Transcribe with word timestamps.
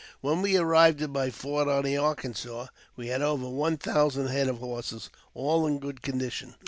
When 0.21 0.41
we 0.41 0.57
arrived 0.57 1.03
at 1.03 1.11
my 1.11 1.29
fort 1.29 1.67
on 1.67 1.83
the 1.85 1.95
Arkansas, 1.95 2.65
we 2.95 3.09
had 3.09 3.21
over 3.21 3.47
one 3.47 3.77
thousand 3.77 4.29
head 4.29 4.47
of 4.47 4.57
horses, 4.57 5.11
all 5.35 5.67
in 5.67 5.77
good 5.77 6.01
condition. 6.01 6.55